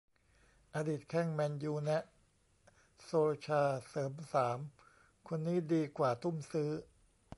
[0.75, 2.01] อดีตแข้ง แมนยู แนะ
[3.03, 4.59] โซลชาร์ เสริม สาม
[5.27, 6.69] คนนี้ดีกว่าทุ่มซื้อ